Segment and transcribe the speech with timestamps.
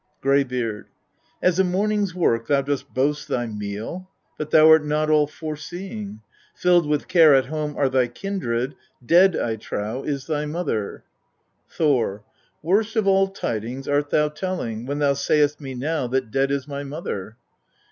[0.19, 0.87] Greybeard.
[1.41, 1.47] 4.
[1.49, 6.21] As a morning's work thou dost boast thy meal; but thou art not all forseeing:
[6.55, 8.73] filled with care at home are thy kindred,
[9.05, 11.03] dead I trow is thy mother.
[11.69, 12.23] Thor.
[12.63, 12.63] 5.
[12.63, 16.67] Worst of all tidings art thou telling, when thou sayest me now that dead is
[16.67, 17.37] my mother.